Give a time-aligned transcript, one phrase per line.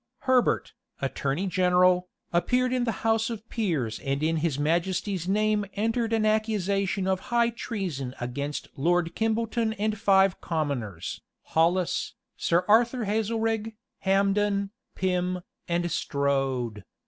[0.05, 0.55] [*]* Clarendon, vol.
[0.55, 0.57] ii.
[0.57, 0.67] p.
[1.13, 1.13] 360.
[1.13, 6.11] Herbert, attorney general, appeared in the house of peers and in his majesty's name entered
[6.11, 13.75] an accusation of high treason against Lord Kimbolton and five commoners, Hollis, Sir Arthur Hazlerig,
[14.03, 16.83] Hambden, Pym, and Strode.